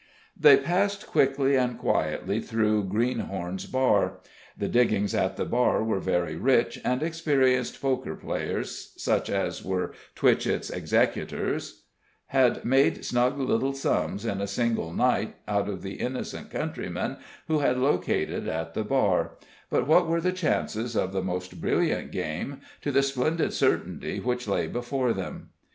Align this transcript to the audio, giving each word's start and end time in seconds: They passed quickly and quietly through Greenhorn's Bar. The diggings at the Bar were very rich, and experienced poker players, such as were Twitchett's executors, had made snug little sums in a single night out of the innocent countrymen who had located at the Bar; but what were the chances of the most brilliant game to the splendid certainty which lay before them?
They 0.35 0.57
passed 0.57 1.05
quickly 1.05 1.55
and 1.55 1.77
quietly 1.77 2.39
through 2.39 2.85
Greenhorn's 2.85 3.67
Bar. 3.67 4.13
The 4.57 4.67
diggings 4.67 5.13
at 5.13 5.37
the 5.37 5.45
Bar 5.45 5.83
were 5.83 5.99
very 5.99 6.35
rich, 6.35 6.81
and 6.83 7.03
experienced 7.03 7.79
poker 7.79 8.15
players, 8.15 8.93
such 8.97 9.29
as 9.29 9.63
were 9.63 9.93
Twitchett's 10.15 10.71
executors, 10.71 11.83
had 12.29 12.65
made 12.65 13.05
snug 13.05 13.37
little 13.37 13.73
sums 13.73 14.25
in 14.25 14.41
a 14.41 14.47
single 14.47 14.91
night 14.91 15.35
out 15.47 15.69
of 15.69 15.83
the 15.83 15.99
innocent 16.01 16.49
countrymen 16.49 17.17
who 17.47 17.59
had 17.59 17.77
located 17.77 18.47
at 18.47 18.73
the 18.73 18.83
Bar; 18.83 19.33
but 19.69 19.85
what 19.87 20.07
were 20.07 20.19
the 20.19 20.33
chances 20.33 20.95
of 20.95 21.11
the 21.13 21.21
most 21.21 21.61
brilliant 21.61 22.09
game 22.09 22.61
to 22.81 22.91
the 22.91 23.03
splendid 23.03 23.53
certainty 23.53 24.19
which 24.19 24.47
lay 24.47 24.65
before 24.65 25.13
them? 25.13 25.51